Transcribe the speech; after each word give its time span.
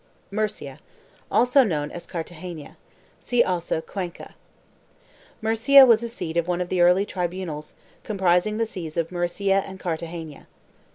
2 0.31 0.35
MURCIA, 0.37 0.79
also 1.29 1.61
known 1.61 1.91
as 1.91 2.07
CARTAGENA. 2.07 2.75
See 3.19 3.43
also 3.43 3.81
CUENCA. 3.81 4.33
Murcia 5.43 5.85
was 5.85 6.01
a 6.01 6.09
seat 6.09 6.37
of 6.37 6.47
one 6.47 6.59
of 6.59 6.69
the 6.69 6.81
early 6.81 7.05
tribunals, 7.05 7.75
comprising 8.03 8.57
the 8.57 8.65
sees 8.65 8.97
of 8.97 9.11
Murcia 9.11 9.61
and 9.63 9.79
Cartagena. 9.79 10.47